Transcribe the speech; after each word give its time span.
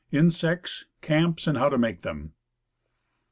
INSECTS. 0.11 0.85
CAMPS, 1.03 1.45
AND 1.45 1.59
HOW 1.59 1.69
TO 1.69 1.77
MAKE 1.77 2.01
THEM. 2.01 2.33